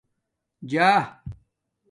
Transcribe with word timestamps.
جآ 0.69 0.89